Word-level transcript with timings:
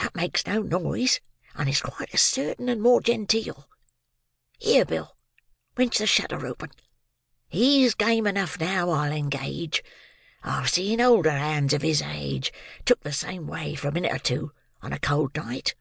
That 0.00 0.14
makes 0.14 0.46
no 0.46 0.62
noise, 0.62 1.20
and 1.54 1.68
is 1.68 1.82
quite 1.82 2.08
as 2.14 2.22
certain, 2.22 2.70
and 2.70 2.80
more 2.80 3.02
genteel. 3.02 3.68
Here, 4.58 4.86
Bill, 4.86 5.18
wrench 5.76 5.98
the 5.98 6.06
shutter 6.06 6.46
open. 6.46 6.70
He's 7.46 7.94
game 7.94 8.26
enough 8.26 8.58
now, 8.58 8.88
I'll 8.88 9.12
engage. 9.12 9.84
I've 10.42 10.70
seen 10.70 11.02
older 11.02 11.28
hands 11.30 11.74
of 11.74 11.82
his 11.82 12.00
age 12.00 12.54
took 12.86 13.02
the 13.02 13.12
same 13.12 13.46
way, 13.46 13.74
for 13.74 13.88
a 13.88 13.92
minute 13.92 14.14
or 14.14 14.18
two, 14.18 14.52
on 14.80 14.94
a 14.94 14.98
cold 14.98 15.36
night." 15.36 15.74